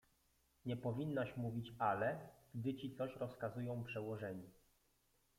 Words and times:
—Nie 0.65 0.77
powinnaś 0.77 1.37
mówić 1.37 1.73
„ale”, 1.79 2.29
gdy 2.55 2.73
ci 2.75 2.91
coś 2.95 3.15
rozkazują 3.15 3.83
przełożeni. 3.83 4.49